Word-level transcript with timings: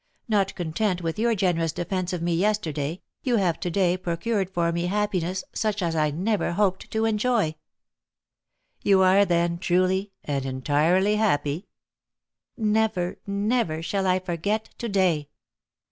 Not 0.27 0.55
content 0.55 1.03
with 1.03 1.19
your 1.19 1.35
generous 1.35 1.71
defence 1.71 2.11
of 2.11 2.23
me 2.23 2.33
yesterday, 2.33 3.03
you 3.21 3.35
have 3.35 3.59
to 3.59 3.69
day 3.69 3.95
procured 3.97 4.49
for 4.49 4.71
me 4.71 4.87
happiness 4.87 5.43
such 5.53 5.83
as 5.83 5.95
I 5.95 6.09
never 6.09 6.53
hoped 6.53 6.89
to 6.89 7.05
enjoy." 7.05 7.53
"You 8.81 9.03
are, 9.03 9.25
then, 9.25 9.59
truly 9.59 10.11
and 10.23 10.43
entirely 10.43 11.17
happy?" 11.17 11.67
"Never, 12.57 13.19
never 13.27 13.83
shall 13.83 14.07
I 14.07 14.17
forget 14.17 14.71
to 14.79 14.89
day." 14.89 15.29